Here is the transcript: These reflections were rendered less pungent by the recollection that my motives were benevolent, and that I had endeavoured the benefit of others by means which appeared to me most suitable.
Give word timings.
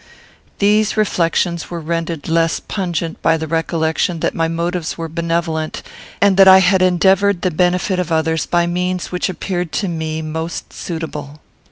These 0.57 0.97
reflections 0.97 1.69
were 1.69 1.79
rendered 1.79 2.27
less 2.27 2.59
pungent 2.59 3.21
by 3.21 3.37
the 3.37 3.45
recollection 3.45 4.19
that 4.21 4.33
my 4.33 4.47
motives 4.47 4.97
were 4.97 5.07
benevolent, 5.07 5.83
and 6.19 6.37
that 6.37 6.47
I 6.47 6.57
had 6.57 6.81
endeavoured 6.81 7.43
the 7.43 7.51
benefit 7.51 7.99
of 7.99 8.11
others 8.11 8.47
by 8.47 8.65
means 8.65 9.11
which 9.11 9.29
appeared 9.29 9.71
to 9.73 9.87
me 9.87 10.23
most 10.23 10.73
suitable. 10.73 11.39